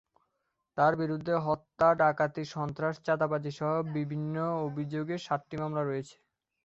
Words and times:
তাঁর 0.77 0.93
বিরুদ্ধে 0.95 1.33
হত্যা, 1.47 1.87
ডাকাতি, 1.95 2.43
সন্ত্রাস, 2.55 2.95
চাঁদাবাজিসহ 3.05 3.71
বিভিন্ন 3.93 4.35
অভিযোগে 4.67 5.15
সাতটি 5.19 5.55
মামলা 5.57 5.83
রয়েছে। 5.83 6.15